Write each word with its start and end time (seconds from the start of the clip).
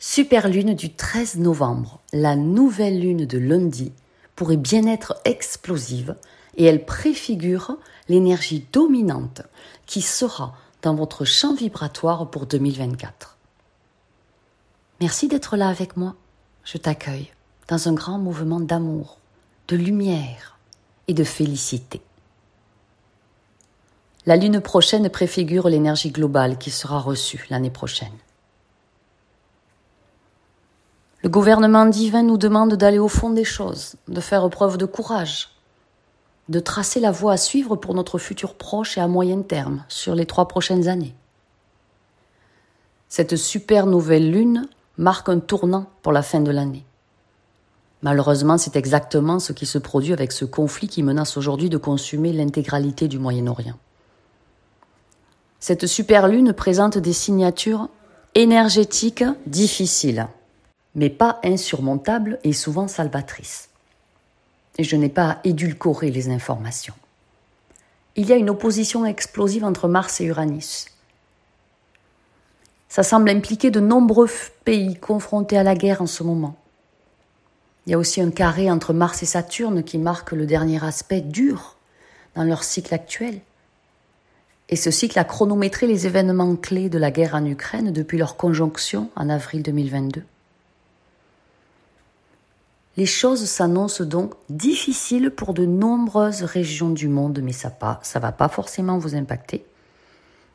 Super 0.00 0.48
lune 0.48 0.74
du 0.74 0.94
13 0.94 1.38
novembre, 1.38 1.98
la 2.12 2.36
nouvelle 2.36 3.00
lune 3.00 3.26
de 3.26 3.36
lundi 3.36 3.92
pourrait 4.36 4.56
bien 4.56 4.86
être 4.86 5.20
explosive 5.24 6.14
et 6.56 6.66
elle 6.66 6.84
préfigure 6.84 7.76
l'énergie 8.08 8.64
dominante 8.72 9.42
qui 9.86 10.00
sera 10.00 10.54
dans 10.82 10.94
votre 10.94 11.24
champ 11.24 11.52
vibratoire 11.52 12.30
pour 12.30 12.46
2024. 12.46 13.36
Merci 15.00 15.26
d'être 15.26 15.56
là 15.56 15.68
avec 15.68 15.96
moi. 15.96 16.14
Je 16.62 16.78
t'accueille 16.78 17.32
dans 17.66 17.88
un 17.88 17.92
grand 17.92 18.18
mouvement 18.18 18.60
d'amour, 18.60 19.18
de 19.66 19.74
lumière 19.74 20.58
et 21.08 21.12
de 21.14 21.24
félicité. 21.24 22.00
La 24.26 24.36
lune 24.36 24.60
prochaine 24.60 25.08
préfigure 25.10 25.68
l'énergie 25.68 26.12
globale 26.12 26.56
qui 26.56 26.70
sera 26.70 27.00
reçue 27.00 27.44
l'année 27.50 27.70
prochaine. 27.70 28.12
Le 31.28 31.30
gouvernement 31.30 31.84
divin 31.84 32.22
nous 32.22 32.38
demande 32.38 32.72
d'aller 32.76 32.98
au 32.98 33.06
fond 33.06 33.28
des 33.28 33.44
choses, 33.44 33.96
de 34.08 34.18
faire 34.18 34.48
preuve 34.48 34.78
de 34.78 34.86
courage, 34.86 35.50
de 36.48 36.58
tracer 36.58 37.00
la 37.00 37.10
voie 37.10 37.32
à 37.32 37.36
suivre 37.36 37.76
pour 37.76 37.92
notre 37.92 38.16
futur 38.16 38.54
proche 38.54 38.96
et 38.96 39.02
à 39.02 39.08
moyen 39.08 39.42
terme, 39.42 39.84
sur 39.88 40.14
les 40.14 40.24
trois 40.24 40.48
prochaines 40.48 40.88
années. 40.88 41.14
Cette 43.10 43.36
super 43.36 43.84
nouvelle 43.84 44.30
lune 44.30 44.68
marque 44.96 45.28
un 45.28 45.38
tournant 45.38 45.84
pour 46.00 46.12
la 46.12 46.22
fin 46.22 46.40
de 46.40 46.50
l'année. 46.50 46.86
Malheureusement, 48.00 48.56
c'est 48.56 48.76
exactement 48.76 49.38
ce 49.38 49.52
qui 49.52 49.66
se 49.66 49.76
produit 49.76 50.14
avec 50.14 50.32
ce 50.32 50.46
conflit 50.46 50.88
qui 50.88 51.02
menace 51.02 51.36
aujourd'hui 51.36 51.68
de 51.68 51.76
consumer 51.76 52.32
l'intégralité 52.32 53.06
du 53.06 53.18
Moyen-Orient. 53.18 53.76
Cette 55.60 55.86
super 55.88 56.26
lune 56.26 56.54
présente 56.54 56.96
des 56.96 57.12
signatures 57.12 57.90
énergétiques 58.34 59.24
difficiles, 59.44 60.26
mais 60.98 61.10
pas 61.10 61.38
insurmontables 61.44 62.38
et 62.42 62.52
souvent 62.52 62.88
salvatrices. 62.88 63.68
Et 64.78 64.84
je 64.84 64.96
n'ai 64.96 65.08
pas 65.08 65.30
à 65.30 65.38
édulcorer 65.44 66.10
les 66.10 66.28
informations. 66.28 66.94
Il 68.16 68.26
y 68.26 68.32
a 68.32 68.36
une 68.36 68.50
opposition 68.50 69.06
explosive 69.06 69.64
entre 69.64 69.86
Mars 69.86 70.20
et 70.20 70.24
Uranus. 70.24 70.86
Ça 72.88 73.04
semble 73.04 73.30
impliquer 73.30 73.70
de 73.70 73.80
nombreux 73.80 74.28
pays 74.64 74.96
confrontés 74.96 75.56
à 75.56 75.62
la 75.62 75.76
guerre 75.76 76.02
en 76.02 76.06
ce 76.06 76.24
moment. 76.24 76.56
Il 77.86 77.92
y 77.92 77.94
a 77.94 77.98
aussi 77.98 78.20
un 78.20 78.30
carré 78.30 78.70
entre 78.70 78.92
Mars 78.92 79.22
et 79.22 79.26
Saturne 79.26 79.84
qui 79.84 79.98
marque 79.98 80.32
le 80.32 80.46
dernier 80.46 80.84
aspect 80.84 81.20
dur 81.20 81.76
dans 82.34 82.44
leur 82.44 82.64
cycle 82.64 82.92
actuel. 82.92 83.40
Et 84.68 84.76
ce 84.76 84.90
cycle 84.90 85.18
a 85.18 85.24
chronométré 85.24 85.86
les 85.86 86.06
événements 86.06 86.56
clés 86.56 86.88
de 86.88 86.98
la 86.98 87.10
guerre 87.10 87.36
en 87.36 87.46
Ukraine 87.46 87.92
depuis 87.92 88.18
leur 88.18 88.36
conjonction 88.36 89.10
en 89.16 89.30
avril 89.30 89.62
2022. 89.62 90.24
Les 92.98 93.06
choses 93.06 93.44
s'annoncent 93.44 94.02
donc 94.02 94.34
difficiles 94.50 95.30
pour 95.30 95.54
de 95.54 95.64
nombreuses 95.64 96.42
régions 96.42 96.90
du 96.90 97.06
monde, 97.06 97.38
mais 97.40 97.52
ça 97.52 97.68
ne 97.68 98.20
va 98.20 98.32
pas 98.32 98.48
forcément 98.48 98.98
vous 98.98 99.14
impacter. 99.14 99.64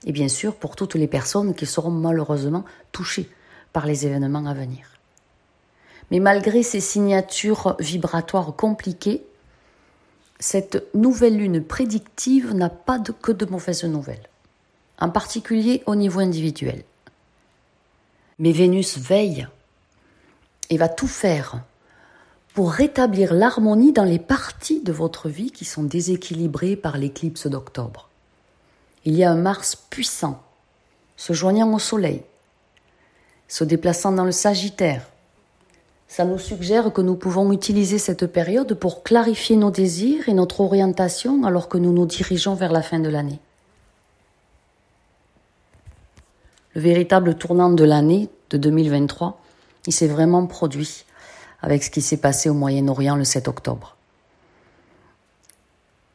Et 0.06 0.12
bien 0.12 0.28
sûr, 0.28 0.56
pour 0.56 0.76
toutes 0.76 0.96
les 0.96 1.08
personnes 1.08 1.56
qui 1.56 1.66
seront 1.66 1.90
malheureusement 1.90 2.66
touchées 2.92 3.30
par 3.72 3.86
les 3.86 4.06
événements 4.06 4.46
à 4.46 4.54
venir. 4.54 4.88
Mais 6.12 6.20
malgré 6.20 6.64
ces 6.64 6.82
signatures 6.82 7.78
vibratoires 7.80 8.54
compliquées, 8.58 9.24
cette 10.38 10.84
nouvelle 10.94 11.38
lune 11.38 11.64
prédictive 11.64 12.54
n'a 12.54 12.70
pas 12.70 13.00
que 13.00 13.32
de 13.32 13.46
mauvaises 13.46 13.86
nouvelles, 13.86 14.28
en 15.00 15.10
particulier 15.10 15.82
au 15.86 15.96
niveau 15.96 16.20
individuel. 16.20 16.84
Mais 18.38 18.52
Vénus 18.52 18.98
veille 18.98 19.48
et 20.70 20.76
va 20.76 20.90
tout 20.90 21.08
faire 21.08 21.64
pour 22.54 22.72
rétablir 22.72 23.34
l'harmonie 23.34 23.92
dans 23.92 24.04
les 24.04 24.20
parties 24.20 24.82
de 24.82 24.92
votre 24.92 25.30
vie 25.30 25.52
qui 25.52 25.66
sont 25.66 25.84
déséquilibrées 25.84 26.76
par 26.76 26.98
l'éclipse 26.98 27.48
d'octobre. 27.48 28.10
Il 29.06 29.16
y 29.16 29.24
a 29.24 29.32
un 29.32 29.36
Mars 29.36 29.76
puissant, 29.76 30.42
se 31.18 31.34
joignant 31.34 31.74
au 31.74 31.80
Soleil, 31.80 32.24
se 33.48 33.64
déplaçant 33.64 34.12
dans 34.12 34.26
le 34.26 34.32
Sagittaire, 34.32 35.06
ça 36.16 36.26
nous 36.26 36.38
suggère 36.38 36.94
que 36.94 37.02
nous 37.02 37.16
pouvons 37.16 37.52
utiliser 37.52 37.98
cette 37.98 38.28
période 38.28 38.76
pour 38.76 39.02
clarifier 39.02 39.56
nos 39.56 39.72
désirs 39.72 40.30
et 40.30 40.34
notre 40.34 40.62
orientation 40.62 41.44
alors 41.44 41.68
que 41.68 41.80
nous 41.80 41.92
nous 41.92 42.06
dirigeons 42.06 42.54
vers 42.54 42.72
la 42.72 42.84
fin 42.84 43.00
de 43.00 43.10
l'année. 43.10 43.40
Le 46.76 46.82
véritable 46.82 47.34
tournant 47.34 47.72
de 47.72 47.84
l'année 47.84 48.30
de 48.52 48.58
2023, 48.58 49.42
il 49.88 49.92
s'est 49.92 50.08
vraiment 50.08 50.46
produit 50.46 51.04
avec 51.64 51.82
ce 51.84 51.90
qui 51.90 52.02
s'est 52.02 52.18
passé 52.18 52.50
au 52.50 52.54
Moyen-Orient 52.54 53.16
le 53.16 53.24
7 53.24 53.48
octobre. 53.48 53.96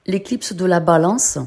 L'éclipse 0.06 0.52
de 0.52 0.64
la 0.66 0.78
balance, 0.78 1.38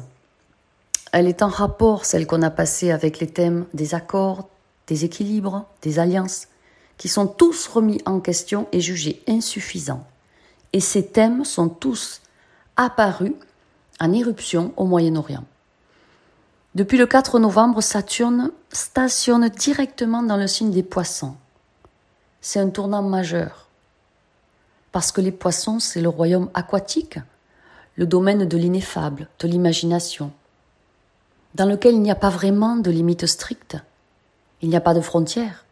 elle 1.12 1.28
est 1.28 1.42
en 1.42 1.48
rapport, 1.48 2.04
celle 2.04 2.26
qu'on 2.26 2.42
a 2.42 2.50
passée 2.50 2.90
avec 2.90 3.20
les 3.20 3.28
thèmes 3.28 3.64
des 3.74 3.94
accords, 3.94 4.48
des 4.88 5.04
équilibres, 5.04 5.66
des 5.82 6.00
alliances, 6.00 6.48
qui 6.98 7.08
sont 7.08 7.28
tous 7.28 7.68
remis 7.68 8.00
en 8.04 8.18
question 8.20 8.66
et 8.72 8.80
jugés 8.80 9.22
insuffisants. 9.28 10.04
Et 10.72 10.80
ces 10.80 11.06
thèmes 11.06 11.44
sont 11.44 11.68
tous 11.68 12.22
apparus 12.76 13.34
en 14.00 14.12
éruption 14.12 14.72
au 14.76 14.84
Moyen-Orient. 14.84 15.44
Depuis 16.74 16.98
le 16.98 17.06
4 17.06 17.38
novembre, 17.38 17.82
Saturne 17.82 18.50
stationne 18.72 19.48
directement 19.48 20.22
dans 20.22 20.36
le 20.36 20.48
signe 20.48 20.72
des 20.72 20.82
poissons. 20.82 21.36
C'est 22.40 22.58
un 22.58 22.70
tournant 22.70 23.02
majeur. 23.02 23.61
Parce 24.92 25.10
que 25.10 25.20
les 25.20 25.32
poissons, 25.32 25.80
c'est 25.80 26.00
le 26.00 26.08
royaume 26.08 26.50
aquatique, 26.54 27.18
le 27.96 28.06
domaine 28.06 28.46
de 28.46 28.56
l'ineffable, 28.56 29.28
de 29.38 29.48
l'imagination, 29.48 30.30
dans 31.54 31.66
lequel 31.66 31.94
il 31.94 32.02
n'y 32.02 32.10
a 32.10 32.14
pas 32.14 32.30
vraiment 32.30 32.76
de 32.76 32.90
limites 32.90 33.26
strictes, 33.26 33.76
il 34.60 34.68
n'y 34.68 34.76
a 34.76 34.80
pas 34.80 34.94
de 34.94 35.00
frontières 35.00 35.64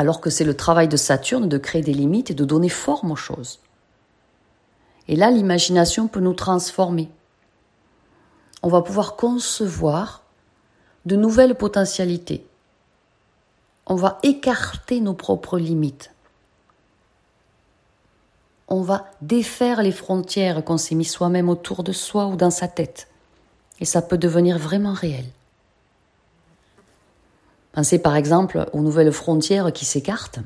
alors 0.00 0.22
que 0.22 0.30
c'est 0.30 0.44
le 0.44 0.56
travail 0.56 0.88
de 0.88 0.96
Saturne 0.96 1.46
de 1.46 1.58
créer 1.58 1.82
des 1.82 1.92
limites 1.92 2.30
et 2.30 2.34
de 2.34 2.46
donner 2.46 2.70
forme 2.70 3.10
aux 3.10 3.16
choses. 3.16 3.60
Et 5.08 5.14
là, 5.14 5.30
l'imagination 5.30 6.08
peut 6.08 6.20
nous 6.20 6.32
transformer. 6.32 7.10
On 8.62 8.70
va 8.70 8.80
pouvoir 8.80 9.16
concevoir 9.16 10.22
de 11.04 11.16
nouvelles 11.16 11.54
potentialités. 11.54 12.46
On 13.84 13.94
va 13.94 14.18
écarter 14.22 15.02
nos 15.02 15.12
propres 15.12 15.58
limites. 15.58 16.12
On 18.70 18.82
va 18.82 19.10
défaire 19.20 19.82
les 19.82 19.92
frontières 19.92 20.64
qu'on 20.64 20.78
s'est 20.78 20.94
mis 20.94 21.04
soi-même 21.04 21.48
autour 21.48 21.82
de 21.82 21.92
soi 21.92 22.26
ou 22.26 22.36
dans 22.36 22.50
sa 22.50 22.68
tête. 22.68 23.08
Et 23.80 23.84
ça 23.84 24.00
peut 24.00 24.18
devenir 24.18 24.58
vraiment 24.58 24.92
réel. 24.92 25.26
Pensez 27.72 27.98
par 27.98 28.16
exemple 28.16 28.68
aux 28.72 28.80
nouvelles 28.80 29.12
frontières 29.12 29.72
qui 29.72 29.84
s'écartent, 29.84 30.40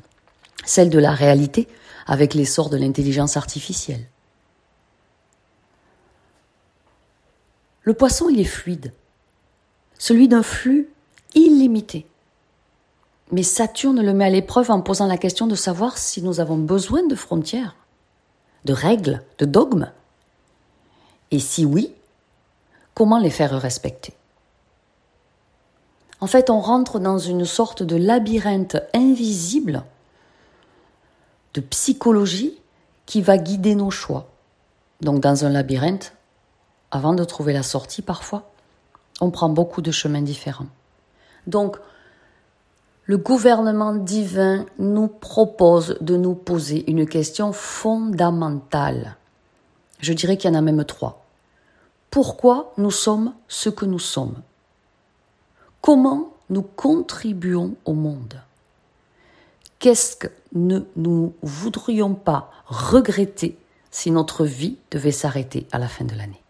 celles 0.64 0.90
de 0.90 0.98
la 0.98 1.12
réalité 1.12 1.68
avec 2.06 2.34
l'essor 2.34 2.70
de 2.70 2.76
l'intelligence 2.76 3.36
artificielle. 3.36 4.06
Le 7.82 7.92
poisson, 7.92 8.28
il 8.30 8.40
est 8.40 8.44
fluide, 8.44 8.92
celui 9.98 10.28
d'un 10.28 10.42
flux 10.42 10.88
illimité. 11.34 12.06
Mais 13.32 13.42
Saturne 13.42 14.02
le 14.02 14.14
met 14.14 14.26
à 14.26 14.30
l'épreuve 14.30 14.70
en 14.70 14.80
posant 14.80 15.06
la 15.06 15.18
question 15.18 15.46
de 15.46 15.54
savoir 15.54 15.98
si 15.98 16.22
nous 16.22 16.40
avons 16.40 16.56
besoin 16.56 17.06
de 17.06 17.14
frontières, 17.14 17.76
de 18.64 18.72
règles, 18.72 19.22
de 19.38 19.44
dogmes. 19.44 19.90
Et 21.30 21.38
si 21.38 21.64
oui, 21.64 21.92
comment 22.94 23.18
les 23.18 23.30
faire 23.30 23.58
respecter 23.60 24.14
en 26.20 26.26
fait, 26.26 26.48
on 26.48 26.60
rentre 26.60 27.00
dans 27.00 27.18
une 27.18 27.44
sorte 27.44 27.82
de 27.82 27.96
labyrinthe 27.96 28.78
invisible 28.94 29.84
de 31.52 31.60
psychologie 31.60 32.58
qui 33.04 33.20
va 33.20 33.36
guider 33.36 33.74
nos 33.74 33.90
choix. 33.90 34.30
Donc 35.02 35.20
dans 35.20 35.44
un 35.44 35.50
labyrinthe, 35.50 36.14
avant 36.90 37.12
de 37.12 37.24
trouver 37.24 37.52
la 37.52 37.62
sortie 37.62 38.00
parfois, 38.00 38.50
on 39.20 39.30
prend 39.30 39.50
beaucoup 39.50 39.82
de 39.82 39.90
chemins 39.90 40.22
différents. 40.22 40.68
Donc, 41.46 41.76
le 43.06 43.18
gouvernement 43.18 43.94
divin 43.94 44.64
nous 44.78 45.08
propose 45.08 45.98
de 46.00 46.16
nous 46.16 46.34
poser 46.34 46.90
une 46.90 47.06
question 47.06 47.52
fondamentale. 47.52 49.16
Je 50.00 50.12
dirais 50.12 50.36
qu'il 50.36 50.50
y 50.50 50.54
en 50.54 50.58
a 50.58 50.62
même 50.62 50.84
trois. 50.84 51.24
Pourquoi 52.10 52.72
nous 52.78 52.90
sommes 52.90 53.34
ce 53.48 53.68
que 53.68 53.84
nous 53.84 53.98
sommes? 53.98 54.36
Comment 55.80 56.32
nous 56.48 56.62
contribuons 56.62 57.74
au 57.84 57.92
monde? 57.92 58.40
Qu'est-ce 59.78 60.16
que 60.16 60.28
nous 60.54 60.86
ne 60.96 61.28
voudrions 61.42 62.14
pas 62.14 62.50
regretter 62.66 63.58
si 63.90 64.10
notre 64.10 64.46
vie 64.46 64.78
devait 64.90 65.12
s'arrêter 65.12 65.66
à 65.72 65.78
la 65.78 65.88
fin 65.88 66.04
de 66.04 66.14
l'année? 66.14 66.42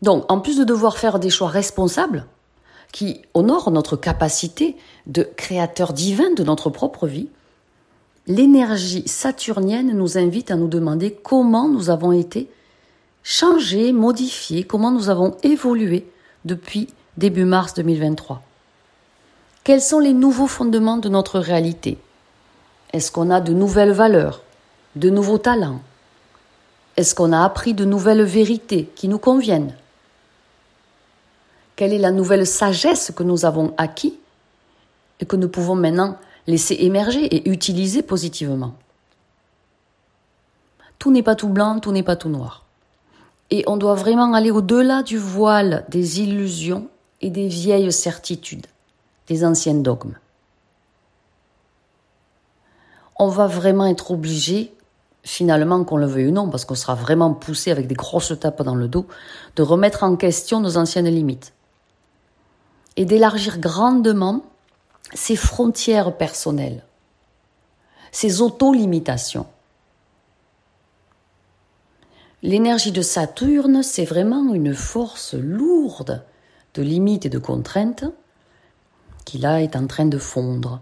Donc, 0.00 0.30
en 0.30 0.40
plus 0.40 0.58
de 0.58 0.64
devoir 0.64 0.96
faire 0.96 1.18
des 1.18 1.30
choix 1.30 1.48
responsables, 1.48 2.26
qui 2.92 3.22
honore 3.34 3.70
notre 3.70 3.96
capacité 3.96 4.76
de 5.06 5.22
créateur 5.36 5.92
divin 5.92 6.32
de 6.34 6.42
notre 6.42 6.70
propre 6.70 7.06
vie, 7.06 7.28
l'énergie 8.26 9.06
saturnienne 9.06 9.92
nous 9.92 10.18
invite 10.18 10.50
à 10.50 10.56
nous 10.56 10.68
demander 10.68 11.12
comment 11.12 11.68
nous 11.68 11.90
avons 11.90 12.12
été 12.12 12.48
changés, 13.22 13.92
modifiés, 13.92 14.64
comment 14.64 14.90
nous 14.90 15.10
avons 15.10 15.36
évolué 15.42 16.06
depuis 16.44 16.88
début 17.16 17.44
mars 17.44 17.74
2023. 17.74 18.42
Quels 19.64 19.80
sont 19.80 19.98
les 19.98 20.12
nouveaux 20.12 20.46
fondements 20.46 20.96
de 20.96 21.08
notre 21.08 21.40
réalité? 21.40 21.98
Est-ce 22.92 23.10
qu'on 23.10 23.30
a 23.30 23.40
de 23.40 23.52
nouvelles 23.52 23.92
valeurs, 23.92 24.42
de 24.94 25.10
nouveaux 25.10 25.38
talents? 25.38 25.80
Est-ce 26.96 27.14
qu'on 27.14 27.32
a 27.32 27.44
appris 27.44 27.74
de 27.74 27.84
nouvelles 27.84 28.22
vérités 28.22 28.90
qui 28.94 29.08
nous 29.08 29.18
conviennent? 29.18 29.74
Quelle 31.76 31.92
est 31.92 31.98
la 31.98 32.10
nouvelle 32.10 32.46
sagesse 32.46 33.12
que 33.14 33.22
nous 33.22 33.44
avons 33.44 33.74
acquis 33.76 34.18
et 35.20 35.26
que 35.26 35.36
nous 35.36 35.50
pouvons 35.50 35.74
maintenant 35.74 36.16
laisser 36.46 36.74
émerger 36.80 37.24
et 37.26 37.50
utiliser 37.50 38.02
positivement? 38.02 38.74
Tout 40.98 41.12
n'est 41.12 41.22
pas 41.22 41.36
tout 41.36 41.50
blanc, 41.50 41.78
tout 41.78 41.92
n'est 41.92 42.02
pas 42.02 42.16
tout 42.16 42.30
noir. 42.30 42.64
Et 43.50 43.62
on 43.66 43.76
doit 43.76 43.94
vraiment 43.94 44.32
aller 44.32 44.50
au-delà 44.50 45.02
du 45.02 45.18
voile 45.18 45.84
des 45.88 46.20
illusions 46.20 46.88
et 47.20 47.28
des 47.28 47.46
vieilles 47.46 47.92
certitudes, 47.92 48.66
des 49.28 49.44
anciens 49.44 49.74
dogmes. 49.74 50.16
On 53.18 53.28
va 53.28 53.46
vraiment 53.46 53.86
être 53.86 54.10
obligé, 54.10 54.72
finalement 55.24 55.84
qu'on 55.84 55.96
le 55.96 56.06
veuille 56.06 56.28
ou 56.28 56.32
non, 56.32 56.48
parce 56.48 56.64
qu'on 56.64 56.74
sera 56.74 56.94
vraiment 56.94 57.34
poussé 57.34 57.70
avec 57.70 57.86
des 57.86 57.94
grosses 57.94 58.32
tapes 58.40 58.62
dans 58.62 58.74
le 58.74 58.88
dos, 58.88 59.06
de 59.56 59.62
remettre 59.62 60.04
en 60.04 60.16
question 60.16 60.60
nos 60.60 60.78
anciennes 60.78 61.08
limites. 61.08 61.52
Et 62.96 63.04
d'élargir 63.04 63.58
grandement 63.58 64.42
ses 65.14 65.36
frontières 65.36 66.16
personnelles, 66.16 66.84
ses 68.10 68.40
auto-limitations. 68.40 69.46
L'énergie 72.42 72.92
de 72.92 73.02
Saturne, 73.02 73.82
c'est 73.82 74.04
vraiment 74.04 74.54
une 74.54 74.74
force 74.74 75.34
lourde 75.34 76.24
de 76.74 76.82
limites 76.82 77.26
et 77.26 77.30
de 77.30 77.38
contraintes 77.38 78.04
qui 79.24 79.38
là 79.38 79.62
est 79.62 79.76
en 79.76 79.86
train 79.86 80.06
de 80.06 80.18
fondre. 80.18 80.80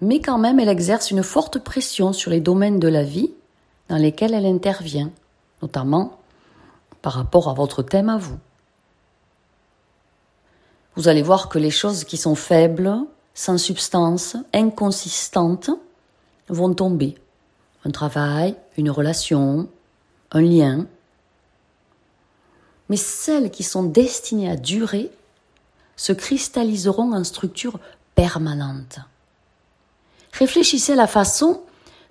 Mais 0.00 0.20
quand 0.20 0.38
même, 0.38 0.60
elle 0.60 0.68
exerce 0.68 1.10
une 1.10 1.22
forte 1.22 1.58
pression 1.58 2.12
sur 2.12 2.30
les 2.30 2.40
domaines 2.40 2.78
de 2.78 2.88
la 2.88 3.02
vie 3.02 3.32
dans 3.88 3.96
lesquels 3.96 4.34
elle 4.34 4.46
intervient, 4.46 5.10
notamment 5.62 6.18
par 7.02 7.14
rapport 7.14 7.48
à 7.48 7.54
votre 7.54 7.82
thème 7.82 8.08
à 8.08 8.18
vous. 8.18 8.38
Vous 10.96 11.08
allez 11.08 11.22
voir 11.22 11.50
que 11.50 11.58
les 11.58 11.70
choses 11.70 12.04
qui 12.04 12.16
sont 12.16 12.34
faibles, 12.34 12.90
sans 13.34 13.58
substance, 13.58 14.36
inconsistantes, 14.54 15.70
vont 16.48 16.72
tomber. 16.72 17.16
Un 17.84 17.90
travail, 17.90 18.56
une 18.78 18.90
relation, 18.90 19.68
un 20.32 20.40
lien. 20.40 20.86
Mais 22.88 22.96
celles 22.96 23.50
qui 23.50 23.62
sont 23.62 23.82
destinées 23.82 24.50
à 24.50 24.56
durer 24.56 25.10
se 25.96 26.14
cristalliseront 26.14 27.12
en 27.12 27.24
structure 27.24 27.78
permanente. 28.14 28.98
Réfléchissez 30.32 30.92
à 30.92 30.96
la 30.96 31.06
façon 31.06 31.62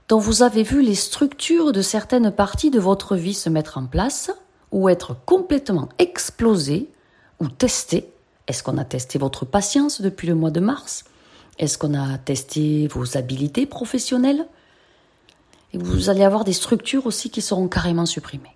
dont 0.10 0.20
vous 0.20 0.44
avez 0.44 0.62
vu 0.62 0.84
les 0.84 0.96
structures 0.96 1.72
de 1.72 1.82
certaines 1.82 2.32
parties 2.32 2.72
de 2.72 2.80
votre 2.80 3.16
vie 3.16 3.34
se 3.34 3.50
mettre 3.50 3.80
en 3.80 3.88
place 3.88 4.32
ou 4.72 4.90
être 4.90 5.16
complètement 5.26 5.90
explosées 5.98 6.90
ou 7.40 7.48
testées. 7.48 8.12
Est-ce 8.48 8.64
qu'on 8.64 8.78
a 8.78 8.86
testé 8.86 9.18
votre 9.18 9.46
patience 9.46 10.02
depuis 10.02 10.28
le 10.28 10.36
mois 10.36 10.52
de 10.52 10.60
mars? 10.60 11.04
Est-ce 11.58 11.78
qu'on 11.78 11.94
a 11.94 12.18
testé 12.18 12.88
vos 12.88 13.18
habiletés 13.18 13.66
professionnelles? 13.66 14.46
Et 15.74 15.78
vous 15.78 16.10
allez 16.10 16.24
avoir 16.24 16.44
des 16.44 16.54
structures 16.54 17.06
aussi 17.06 17.30
qui 17.30 17.42
seront 17.42 17.68
carrément 17.68 18.06
supprimées. 18.06 18.56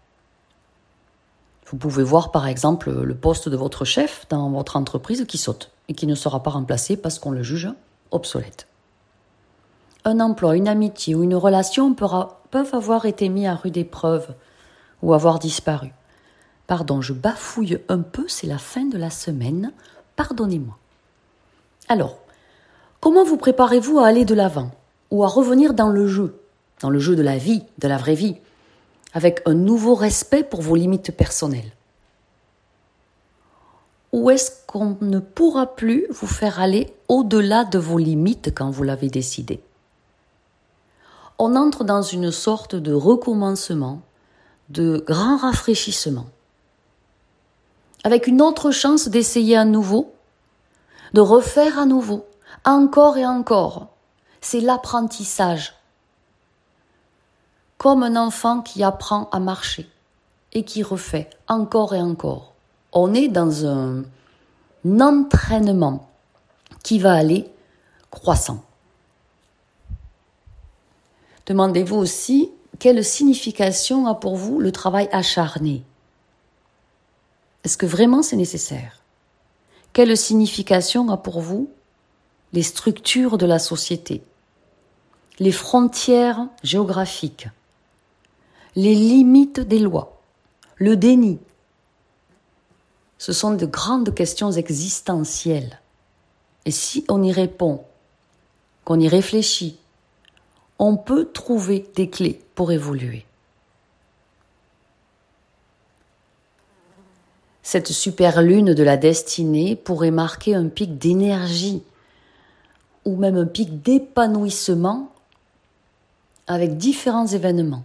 Vous 1.66 1.78
pouvez 1.78 2.04
voir 2.04 2.32
par 2.32 2.48
exemple 2.48 2.92
le 2.92 3.16
poste 3.16 3.50
de 3.50 3.58
votre 3.58 3.86
chef 3.86 4.26
dans 4.30 4.50
votre 4.50 4.76
entreprise 4.76 5.26
qui 5.28 5.38
saute 5.38 5.72
et 5.88 5.94
qui 5.94 6.08
ne 6.08 6.16
sera 6.16 6.42
pas 6.42 6.52
remplacé 6.52 6.98
parce 6.98 7.20
qu'on 7.20 7.32
le 7.32 7.44
juge 7.44 7.70
obsolète. 8.12 8.68
Un 10.06 10.20
emploi, 10.20 10.56
une 10.56 10.68
amitié 10.68 11.14
ou 11.14 11.24
une 11.24 11.36
relation 11.36 11.94
peuvent 11.94 12.74
avoir 12.74 13.06
été 13.06 13.30
mis 13.30 13.46
à 13.46 13.56
rude 13.56 13.78
épreuve 13.78 14.34
ou 15.02 15.14
avoir 15.14 15.40
disparu. 15.40 15.94
Pardon, 16.70 17.02
je 17.02 17.14
bafouille 17.14 17.80
un 17.90 17.98
peu, 17.98 18.26
c'est 18.28 18.46
la 18.46 18.60
fin 18.60 18.86
de 18.86 19.00
la 19.00 19.10
semaine, 19.10 19.72
pardonnez-moi. 20.16 20.78
Alors, 21.88 22.20
comment 23.00 23.24
vous 23.24 23.38
préparez-vous 23.38 23.98
à 23.98 24.06
aller 24.06 24.24
de 24.24 24.36
l'avant 24.36 24.70
ou 25.10 25.24
à 25.24 25.28
revenir 25.28 25.74
dans 25.74 25.90
le 25.90 26.06
jeu 26.06 26.40
dans 26.80 26.92
le 26.92 27.00
jeu 27.00 27.16
de 27.16 27.24
la 27.24 27.40
vie, 27.40 27.64
de 27.80 27.88
la 27.88 27.98
vraie 27.98 28.14
vie, 28.14 28.36
avec 29.14 29.42
un 29.48 29.56
nouveau 29.56 29.96
respect 29.96 30.44
pour 30.44 30.62
vos 30.62 30.76
limites 30.76 31.12
personnelles? 31.12 31.72
Ou 34.12 34.30
est-ce 34.30 34.52
qu'on 34.68 34.96
ne 35.02 35.18
pourra 35.18 35.76
plus 35.76 36.06
vous 36.12 36.28
faire 36.28 36.60
aller 36.60 36.94
au-delà 37.08 37.66
de 37.66 37.80
vos 37.80 37.98
limites 37.98 38.54
quand 38.54 38.70
vous 38.70 38.84
l'avez 38.84 39.10
décidé? 39.10 39.60
On 41.40 41.56
entre 41.56 41.84
dans 41.84 42.04
une 42.04 42.30
sorte 42.30 42.76
de 42.76 42.94
recommencement, 42.94 44.02
de 44.70 45.04
grand 45.08 45.38
rafraîchissement, 45.38 46.28
avec 48.04 48.28
une 48.28 48.42
autre 48.42 48.72
chance 48.72 49.08
d'essayer 49.08 49.58
à 49.58 49.66
nouveau, 49.66 50.14
de 51.14 51.22
refaire 51.22 51.80
à 51.80 51.86
nouveau, 51.86 52.26
encore 52.66 53.18
et 53.18 53.26
encore. 53.26 53.88
C'est 54.42 54.62
l'apprentissage 54.62 55.74
comme 57.78 58.04
un 58.04 58.16
enfant 58.16 58.62
qui 58.62 58.84
apprend 58.84 59.30
à 59.32 59.40
marcher 59.40 59.90
et 60.54 60.64
qui 60.64 60.84
refait 60.84 61.30
encore 61.48 61.96
et 61.96 62.02
encore. 62.02 62.54
On 62.92 63.14
est 63.14 63.30
dans 63.30 63.66
un, 63.66 64.04
entraînement 64.86 66.10
qui 66.84 67.00
va 67.00 67.14
aller 67.14 67.52
croissant. 68.12 68.64
Demandez-vous 71.46 71.96
aussi 71.96 72.52
quelle 72.80 73.04
signification 73.04 74.08
a 74.08 74.16
pour 74.16 74.36
vous 74.36 74.60
le 74.60 74.72
travail 74.72 75.10
acharné. 75.12 75.84
Est-ce 77.64 77.78
que 77.78 77.86
vraiment 77.86 78.22
c'est 78.22 78.36
nécessaire? 78.36 79.02
Quelle 79.94 80.16
signification 80.16 81.10
a 81.10 81.18
pour 81.18 81.42
vous 81.42 81.70
les 82.54 82.64
structures 82.64 83.38
de 83.38 83.46
la 83.46 83.60
société, 83.60 84.24
les 85.40 85.52
frontières 85.52 86.48
géographiques, 86.64 87.48
les 88.76 88.96
limites 88.96 89.60
des 89.60 89.80
lois, 89.80 90.22
le 90.76 90.96
déni? 90.96 91.40
Ce 93.18 93.34
sont 93.34 93.54
de 93.54 93.66
grandes 93.66 94.16
questions 94.16 94.52
existentielles. 94.52 95.80
Et 96.66 96.72
si 96.72 97.04
on 97.10 97.22
y 97.22 97.32
répond, 97.32 97.84
qu'on 98.86 99.00
y 99.00 99.10
réfléchit, 99.10 99.78
on 100.78 100.96
peut 100.96 101.30
trouver 101.32 101.90
des 101.96 102.10
clés 102.10 102.42
pour 102.56 102.72
évoluer. 102.72 103.26
Cette 107.72 107.92
super 107.92 108.42
lune 108.42 108.74
de 108.74 108.82
la 108.82 108.98
destinée 108.98 109.76
pourrait 109.76 110.10
marquer 110.10 110.56
un 110.56 110.70
pic 110.70 110.98
d'énergie 110.98 111.84
ou 113.06 113.16
même 113.16 113.38
un 113.38 113.46
pic 113.46 113.84
d'épanouissement 113.84 115.12
avec 116.48 116.78
différents 116.78 117.28
événements 117.28 117.84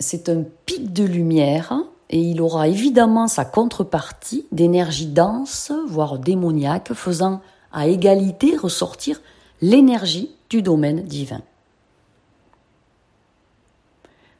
c'est 0.00 0.28
un 0.28 0.42
pic 0.66 0.92
de 0.92 1.04
lumière 1.04 1.72
et 2.10 2.20
il 2.20 2.40
aura 2.40 2.66
évidemment 2.66 3.28
sa 3.28 3.44
contrepartie 3.44 4.46
d'énergie 4.50 5.06
dense, 5.06 5.72
voire 5.86 6.18
démoniaque, 6.18 6.92
faisant 6.92 7.40
à 7.72 7.86
égalité 7.86 8.56
ressortir 8.56 9.20
l'énergie 9.60 10.34
du 10.50 10.60
domaine 10.60 11.02
divin. 11.02 11.42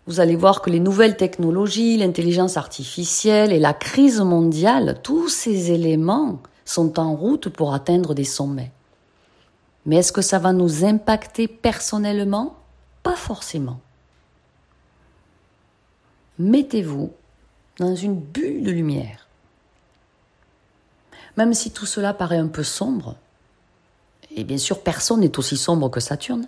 Vous 0.08 0.18
allez 0.18 0.34
voir 0.34 0.60
que 0.62 0.70
les 0.70 0.80
nouvelles 0.80 1.16
technologies, 1.16 1.98
l'intelligence 1.98 2.56
artificielle 2.56 3.52
et 3.52 3.60
la 3.60 3.74
crise 3.74 4.20
mondiale, 4.20 4.98
tous 5.04 5.28
ces 5.28 5.70
éléments 5.70 6.40
sont 6.64 6.98
en 6.98 7.14
route 7.14 7.48
pour 7.48 7.72
atteindre 7.74 8.14
des 8.14 8.24
sommets. 8.24 8.72
Mais 9.86 9.96
est-ce 9.96 10.12
que 10.12 10.22
ça 10.22 10.40
va 10.40 10.52
nous 10.52 10.84
impacter 10.84 11.46
personnellement? 11.46 12.56
Pas 13.04 13.14
forcément 13.14 13.78
mettez-vous 16.38 17.10
dans 17.78 17.94
une 17.94 18.18
bulle 18.18 18.62
de 18.62 18.70
lumière. 18.70 19.26
Même 21.36 21.54
si 21.54 21.70
tout 21.70 21.86
cela 21.86 22.14
paraît 22.14 22.38
un 22.38 22.48
peu 22.48 22.62
sombre, 22.62 23.16
et 24.34 24.44
bien 24.44 24.58
sûr 24.58 24.80
personne 24.82 25.20
n'est 25.20 25.38
aussi 25.38 25.56
sombre 25.56 25.88
que 25.90 26.00
Saturne, 26.00 26.46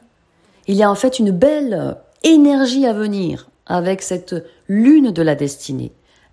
il 0.66 0.76
y 0.76 0.82
a 0.82 0.90
en 0.90 0.94
fait 0.94 1.18
une 1.18 1.30
belle 1.30 1.96
énergie 2.22 2.86
à 2.86 2.92
venir 2.92 3.49
avec 3.70 4.02
cette 4.02 4.34
lune 4.68 5.10
de 5.10 5.22
la 5.22 5.34
destinée, 5.34 5.92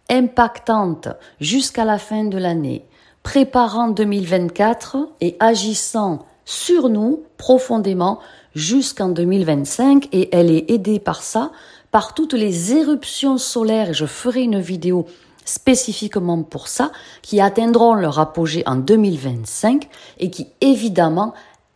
impactante 0.10 1.08
jusqu'à 1.40 1.86
la 1.86 1.98
fin 1.98 2.26
de 2.26 2.38
l'année, 2.38 2.86
préparant 3.24 3.90
2024 3.90 4.98
et 5.22 5.38
agissant 5.40 6.26
sur 6.46 6.90
nous 6.90 7.24
profondément 7.38 8.20
jusqu'en 8.56 9.10
2025 9.10 10.10
et 10.12 10.36
elle 10.36 10.50
est 10.50 10.72
aidée 10.72 11.00
par 11.00 11.22
ça, 11.22 11.52
par 11.92 12.14
toutes 12.14 12.34
les 12.34 12.74
éruptions 12.74 13.38
solaires, 13.38 13.94
je 13.94 14.06
ferai 14.06 14.42
une 14.42 14.60
vidéo 14.60 15.06
spécifiquement 15.46 16.44
pour 16.44 16.68
ça, 16.68 16.92
qui 17.22 17.40
atteindront 17.40 17.94
leur 17.94 18.20
apogée 18.20 18.64
en 18.66 18.76
2025 18.76 19.88
et 20.20 20.30
qui 20.30 20.48
évidemment 20.62 21.34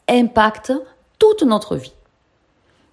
impactent 0.09 0.73
toute 1.19 1.43
notre 1.43 1.77
vie. 1.77 1.93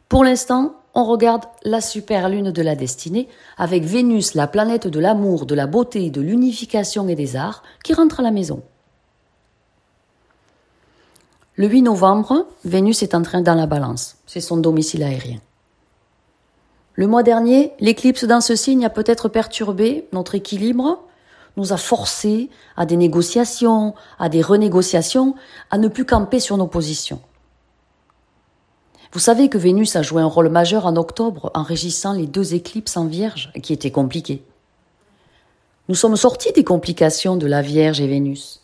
Pour 0.08 0.24
l'instant, 0.24 0.74
on 0.98 1.04
regarde 1.04 1.44
la 1.62 1.80
super 1.80 2.28
lune 2.28 2.50
de 2.50 2.60
la 2.60 2.74
destinée 2.74 3.28
avec 3.56 3.84
Vénus, 3.84 4.34
la 4.34 4.48
planète 4.48 4.88
de 4.88 4.98
l'amour, 4.98 5.46
de 5.46 5.54
la 5.54 5.68
beauté, 5.68 6.10
de 6.10 6.20
l'unification 6.20 7.06
et 7.06 7.14
des 7.14 7.36
arts, 7.36 7.62
qui 7.84 7.94
rentre 7.94 8.18
à 8.18 8.24
la 8.24 8.32
maison. 8.32 8.64
Le 11.54 11.68
8 11.68 11.82
novembre, 11.82 12.48
Vénus 12.64 13.04
est 13.04 13.14
entrée 13.14 13.42
dans 13.42 13.54
la 13.54 13.66
balance. 13.66 14.16
C'est 14.26 14.40
son 14.40 14.56
domicile 14.56 15.04
aérien. 15.04 15.38
Le 16.94 17.06
mois 17.06 17.22
dernier, 17.22 17.74
l'éclipse 17.78 18.24
dans 18.24 18.40
ce 18.40 18.56
signe 18.56 18.84
a 18.84 18.90
peut-être 18.90 19.28
perturbé 19.28 20.08
notre 20.12 20.34
équilibre, 20.34 21.04
nous 21.56 21.72
a 21.72 21.76
forcés 21.76 22.50
à 22.76 22.86
des 22.86 22.96
négociations, 22.96 23.94
à 24.18 24.28
des 24.28 24.42
renégociations, 24.42 25.36
à 25.70 25.78
ne 25.78 25.86
plus 25.86 26.04
camper 26.04 26.40
sur 26.40 26.56
nos 26.56 26.66
positions. 26.66 27.20
Vous 29.12 29.18
savez 29.18 29.48
que 29.48 29.58
Vénus 29.58 29.96
a 29.96 30.02
joué 30.02 30.20
un 30.20 30.26
rôle 30.26 30.50
majeur 30.50 30.86
en 30.86 30.96
octobre 30.96 31.50
en 31.54 31.62
régissant 31.62 32.12
les 32.12 32.26
deux 32.26 32.54
éclipses 32.54 32.96
en 32.96 33.06
Vierge, 33.06 33.50
qui 33.62 33.72
étaient 33.72 33.90
compliquées. 33.90 34.44
Nous 35.88 35.94
sommes 35.94 36.16
sortis 36.16 36.52
des 36.52 36.64
complications 36.64 37.36
de 37.36 37.46
la 37.46 37.62
Vierge 37.62 38.00
et 38.00 38.06
Vénus. 38.06 38.60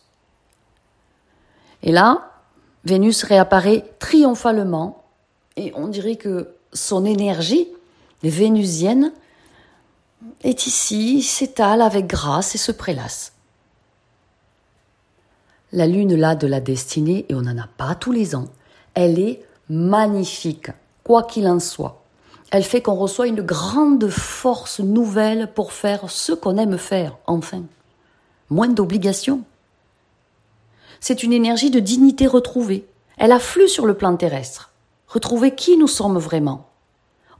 Et 1.81 1.91
là, 1.91 2.31
Vénus 2.83 3.23
réapparaît 3.23 3.85
triomphalement, 3.97 5.03
et 5.57 5.73
on 5.75 5.87
dirait 5.87 6.17
que 6.17 6.53
son 6.73 7.05
énergie 7.05 7.67
vénusienne 8.21 9.11
est 10.43 10.67
ici, 10.67 11.23
s'étale 11.23 11.81
avec 11.81 12.05
grâce 12.05 12.53
et 12.53 12.59
se 12.59 12.71
prélasse. 12.71 13.33
La 15.71 15.87
lune 15.87 16.15
là 16.15 16.35
de 16.35 16.45
la 16.45 16.59
destinée, 16.59 17.25
et 17.29 17.33
on 17.33 17.41
n'en 17.41 17.57
a 17.57 17.67
pas 17.77 17.95
tous 17.95 18.11
les 18.11 18.35
ans, 18.35 18.47
elle 18.93 19.19
est 19.19 19.43
magnifique, 19.69 20.69
quoi 21.03 21.23
qu'il 21.23 21.47
en 21.47 21.59
soit. 21.59 22.03
Elle 22.51 22.63
fait 22.63 22.81
qu'on 22.81 22.95
reçoit 22.95 23.27
une 23.27 23.41
grande 23.41 24.07
force 24.09 24.79
nouvelle 24.79 25.51
pour 25.53 25.73
faire 25.73 26.09
ce 26.09 26.31
qu'on 26.33 26.57
aime 26.57 26.77
faire, 26.77 27.17
enfin. 27.27 27.63
Moins 28.49 28.69
d'obligations. 28.69 29.41
C'est 30.99 31.23
une 31.23 31.33
énergie 31.33 31.71
de 31.71 31.79
dignité 31.79 32.27
retrouvée. 32.27 32.87
Elle 33.17 33.31
afflue 33.31 33.67
sur 33.67 33.85
le 33.85 33.95
plan 33.95 34.15
terrestre. 34.15 34.71
Retrouver 35.07 35.55
qui 35.55 35.77
nous 35.77 35.87
sommes 35.87 36.17
vraiment. 36.17 36.67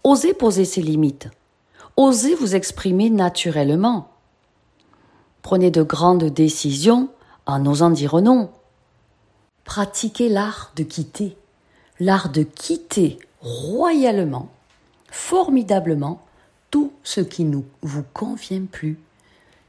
Osez 0.03 0.33
poser 0.33 0.65
ses 0.65 0.81
limites. 0.81 1.29
Osez 1.97 2.35
vous 2.35 2.55
exprimer 2.55 3.09
naturellement. 3.09 4.09
Prenez 5.41 5.71
de 5.71 5.83
grandes 5.83 6.25
décisions 6.25 7.09
en 7.45 7.65
osant 7.65 7.91
dire 7.91 8.21
non. 8.21 8.49
Pratiquez 9.63 10.29
l'art 10.29 10.71
de 10.75 10.83
quitter. 10.83 11.37
L'art 11.99 12.29
de 12.29 12.43
quitter 12.43 13.17
royalement, 13.41 14.49
formidablement, 15.11 16.21
tout 16.71 16.91
ce 17.03 17.21
qui 17.21 17.45
ne 17.45 17.59
vous 17.81 18.03
convient 18.13 18.65
plus. 18.69 18.99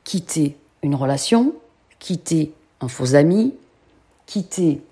Quitter 0.04 0.56
une 0.82 0.94
relation, 0.94 1.54
quitter 1.98 2.52
un 2.80 2.88
faux 2.88 3.14
ami, 3.14 3.54
quitter 4.26 4.82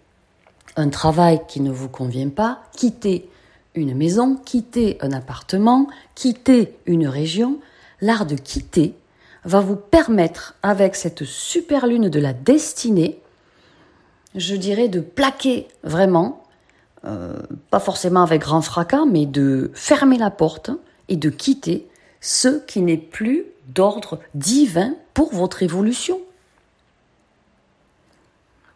un 0.76 0.88
travail 0.88 1.40
qui 1.48 1.60
ne 1.60 1.70
vous 1.70 1.88
convient 1.88 2.28
pas, 2.28 2.62
quitter 2.76 3.28
une 3.74 3.94
maison, 3.94 4.36
quitter 4.36 4.98
un 5.00 5.12
appartement, 5.12 5.88
quitter 6.14 6.76
une 6.86 7.08
région, 7.08 7.58
l'art 8.00 8.26
de 8.26 8.36
quitter 8.36 8.94
va 9.44 9.60
vous 9.60 9.76
permettre, 9.76 10.54
avec 10.62 10.94
cette 10.94 11.24
super 11.24 11.86
lune 11.86 12.08
de 12.08 12.20
la 12.20 12.32
destinée, 12.32 13.20
je 14.34 14.56
dirais 14.56 14.88
de 14.88 15.00
plaquer 15.00 15.68
vraiment, 15.82 16.43
euh, 17.06 17.37
pas 17.70 17.80
forcément 17.80 18.23
avec 18.23 18.42
grand 18.42 18.62
fracas, 18.62 19.04
mais 19.04 19.26
de 19.26 19.70
fermer 19.75 20.18
la 20.18 20.30
porte 20.30 20.70
et 21.08 21.16
de 21.16 21.28
quitter 21.30 21.88
ce 22.20 22.61
qui 22.66 22.80
n'est 22.80 22.96
plus 22.96 23.44
d'ordre 23.68 24.20
divin 24.34 24.94
pour 25.12 25.32
votre 25.32 25.62
évolution. 25.62 26.18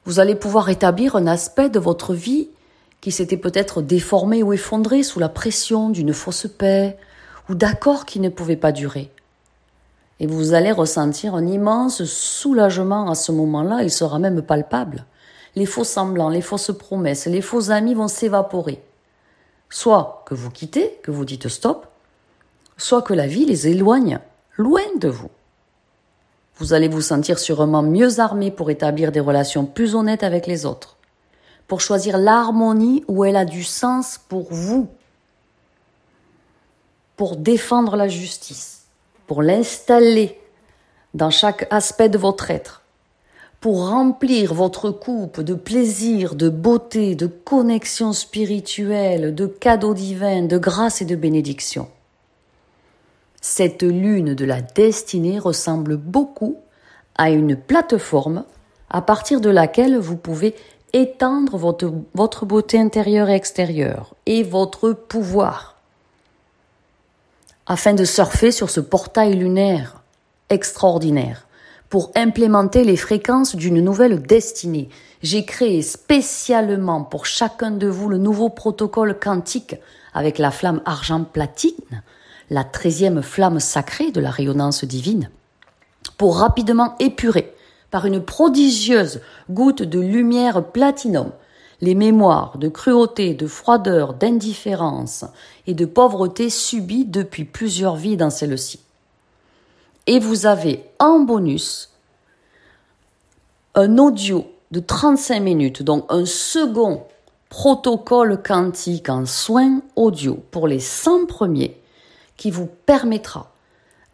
Vous 0.05 0.21
allez 0.21 0.35
pouvoir 0.35 0.69
établir 0.69 1.17
un 1.17 1.27
aspect 1.27 1.69
de 1.69 1.79
votre 1.79 2.15
vie 2.15 2.49
qui 3.01 3.13
s'était 3.13 3.37
peut-être 3.37 3.83
déformé 3.83 4.43
ou 4.43 4.53
effondré 4.53 5.03
sous 5.03 5.21
la 5.21 5.29
pression 5.29 5.91
d'une 5.91 6.13
fausse 6.13 6.47
paix 6.47 6.99
ou 7.49 7.55
d'accords 7.55 8.07
qui 8.07 8.21
ne 8.21 8.29
pouvaient 8.29 8.57
pas 8.57 8.73
durer. 8.73 9.11
Et 10.21 10.27
vous 10.27 10.53
allez 10.53 10.73
ressentir 10.73 11.35
un 11.35 11.47
immense 11.47 12.05
soulagement 12.05 13.11
à 13.11 13.15
ce 13.15 13.33
moment-là, 13.33 13.83
il 13.83 13.91
sera 13.91 14.19
même 14.19 14.43
palpable. 14.43 15.05
Les 15.59 15.67
faux 15.67 15.83
semblants, 15.83 16.29
les 16.29 16.41
fausses 16.41 16.71
promesses, 16.79 17.27
les 17.27 17.41
faux 17.41 17.73
amis 17.73 17.95
vont 17.95 18.07
s'évaporer. 18.07 18.81
Soit 19.71 20.23
que 20.27 20.35
vous 20.35 20.51
quittez, 20.51 21.01
que 21.03 21.11
vous 21.11 21.25
dites 21.25 21.49
stop, 21.49 21.89
soit 22.77 23.03
que 23.03 23.13
la 23.13 23.27
vie 23.27 23.45
les 23.45 23.67
éloigne 23.67 24.21
loin 24.57 24.85
de 25.01 25.09
vous. 25.09 25.31
Vous 26.59 26.75
allez 26.75 26.87
vous 26.87 27.01
sentir 27.01 27.41
sûrement 27.41 27.83
mieux 27.83 28.21
armé 28.21 28.53
pour 28.53 28.71
établir 28.71 29.11
des 29.11 29.19
relations 29.19 29.67
plus 29.67 29.97
honnêtes 29.97 30.23
avec 30.23 30.47
les 30.47 30.65
autres 30.65 30.95
pour 31.67 31.81
choisir 31.81 32.19
l'harmonie 32.19 33.05
où 33.09 33.25
elle 33.25 33.37
a 33.37 33.45
du 33.45 33.65
sens 33.65 34.17
pour 34.29 34.47
vous, 34.53 34.89
pour 37.17 37.37
défendre 37.37 37.97
la 37.97 38.07
justice, 38.07 38.85
pour 39.27 39.43
l'installer 39.43 40.41
dans 41.15 41.31
chaque 41.31 41.67
aspect 41.73 42.09
de 42.09 42.17
votre 42.17 42.53
être, 42.53 42.78
pour 43.61 43.89
remplir 43.89 44.55
votre 44.55 44.91
coupe 44.91 45.41
de 45.41 45.55
plaisir, 45.55 46.35
de 46.35 46.49
beauté, 46.49 47.15
de 47.15 47.27
connexion 47.27 48.13
spirituelle, 48.13 49.35
de 49.35 49.47
cadeaux 49.47 49.95
divins, 49.95 50.43
de 50.43 50.59
grâce 50.59 51.03
et 51.03 51.05
de 51.05 51.17
bénédiction. 51.17 51.89
Cette 53.41 53.83
lune 53.83 54.35
de 54.35 54.45
la 54.45 54.61
destinée 54.61 55.39
ressemble 55.39 55.97
beaucoup 55.97 56.59
à 57.17 57.31
une 57.31 57.57
plateforme 57.57 58.45
à 58.91 59.03
partir 59.03 59.41
de 59.41 59.51
laquelle 59.51 59.99
vous 59.99 60.17
pouvez 60.17 60.55
étendre 60.93 61.57
votre, 61.57 61.93
votre 62.15 62.47
beauté 62.47 62.79
intérieure 62.79 63.29
et 63.29 63.35
extérieure 63.35 64.15
et 64.27 64.43
votre 64.43 64.93
pouvoir 64.93 65.77
afin 67.67 67.93
de 67.93 68.05
surfer 68.05 68.51
sur 68.51 68.71
ce 68.71 68.81
portail 68.81 69.35
lunaire 69.35 70.03
extraordinaire 70.49 71.48
pour 71.89 72.11
implémenter 72.15 72.85
les 72.85 72.97
fréquences 72.97 73.57
d'une 73.57 73.83
nouvelle 73.83 74.23
destinée. 74.23 74.89
J'ai 75.23 75.45
créé 75.45 75.83
spécialement 75.83 77.03
pour 77.03 77.27
chacun 77.27 77.71
de 77.71 77.89
vous 77.89 78.09
le 78.09 78.19
nouveau 78.19 78.51
protocole 78.51 79.19
quantique 79.19 79.77
avec 80.15 80.39
la 80.39 80.51
flamme 80.51 80.83
argent 80.85 81.25
platine, 81.25 82.03
la 82.51 82.65
treizième 82.65 83.23
flamme 83.23 83.61
sacrée 83.61 84.11
de 84.11 84.21
la 84.21 84.31
rayonnance 84.31 84.85
divine, 84.85 85.31
pour 86.17 86.39
rapidement 86.39 86.95
épurer 86.99 87.55
par 87.91 88.07
une 88.07 88.23
prodigieuse 88.23 89.21
goutte 89.51 89.83
de 89.83 90.01
lumière 90.01 90.65
platinum 90.65 91.33
les 91.81 91.95
mémoires 91.95 92.59
de 92.59 92.69
cruauté, 92.69 93.35
de 93.35 93.47
froideur, 93.47 94.15
d'indifférence 94.15 95.25
et 95.67 95.75
de 95.75 95.85
pauvreté 95.85 96.51
subies 96.51 97.05
depuis 97.05 97.45
plusieurs 97.45 97.97
vies 97.97 98.17
dans 98.17 98.31
celle-ci. 98.31 98.81
Et 100.09 100.21
vous 100.21 100.47
avez 100.47 100.85
en 100.99 101.21
bonus 101.21 101.91
un 103.75 103.99
audio 103.99 104.47
de 104.71 104.81
35 104.81 105.39
minutes, 105.39 105.83
donc 105.83 106.07
un 106.09 106.25
second 106.25 107.05
protocole 107.51 108.43
quantique 108.43 109.11
en 109.11 109.27
soins 109.27 109.83
audio 109.97 110.43
pour 110.51 110.67
les 110.67 110.81
100 110.81 111.27
premiers 111.27 111.79
qui 112.39 112.51
vous 112.51 112.71
permettra 112.87 113.53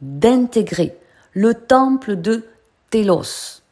d'intégrer 0.03 0.97
le 1.33 1.55
temple 1.55 2.17
de 2.17 2.45
Télos, 2.91 3.63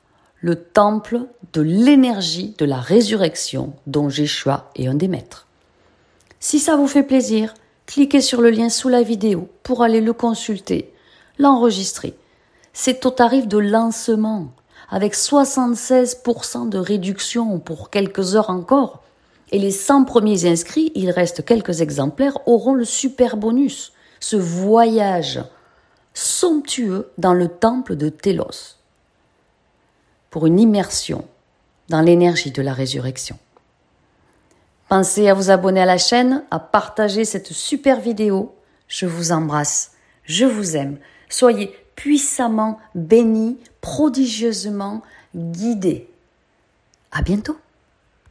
le 0.41 0.55
temple 0.55 1.23
de 1.53 1.61
l'énergie 1.61 2.55
de 2.57 2.65
la 2.65 2.79
résurrection 2.79 3.73
dont 3.89 4.09
Jéshua 4.09 4.71
est 4.77 4.87
un 4.87 4.95
des 4.95 5.09
maîtres. 5.09 5.49
Si 6.39 6.61
ça 6.61 6.77
vous 6.77 6.87
fait 6.87 7.03
plaisir, 7.03 7.53
cliquez 7.87 8.21
sur 8.21 8.43
le 8.43 8.51
lien 8.51 8.69
sous 8.69 8.89
la 8.89 9.03
vidéo 9.03 9.49
pour 9.65 9.83
aller 9.83 10.01
le 10.01 10.13
consulter, 10.13 10.92
l'enregistrer. 11.43 12.15
C'est 12.73 13.05
au 13.05 13.11
tarif 13.11 13.47
de 13.47 13.59
lancement, 13.59 14.53
avec 14.91 15.15
76% 15.15 16.69
de 16.69 16.79
réduction 16.79 17.59
pour 17.59 17.91
quelques 17.91 18.35
heures 18.35 18.51
encore. 18.51 19.03
Et 19.51 19.59
les 19.59 19.71
100 19.71 20.05
premiers 20.05 20.47
inscrits, 20.47 20.93
il 20.95 21.11
reste 21.11 21.45
quelques 21.45 21.83
exemplaires, 21.83 22.39
auront 22.47 22.75
le 22.75 22.87
super 22.87 23.37
bonus, 23.37 23.93
ce 24.21 24.37
voyage 24.37 25.45
somptueux 26.15 27.11
dans 27.19 27.35
le 27.35 27.49
temple 27.49 27.97
de 27.97 28.09
Télos 28.09 28.77
pour 30.31 30.47
une 30.47 30.59
immersion 30.59 31.27
dans 31.89 32.01
l'énergie 32.01 32.51
de 32.51 32.63
la 32.63 32.73
résurrection. 32.73 33.39
Pensez 34.89 35.29
à 35.29 35.35
vous 35.35 35.51
abonner 35.51 35.81
à 35.81 35.87
la 35.87 35.99
chaîne, 35.99 36.45
à 36.51 36.59
partager 36.59 37.25
cette 37.25 37.53
super 37.53 38.01
vidéo. 38.01 38.55
Je 38.89 39.07
vous 39.07 39.33
embrasse, 39.33 39.93
je 40.25 40.45
vous 40.45 40.77
aime. 40.77 40.99
Soyez 41.33 41.75
puissamment 41.97 42.79
bénis, 42.95 43.59
prodigieusement 43.81 45.03
guidés. 45.35 46.07
À 47.11 47.23
bientôt! 47.23 47.57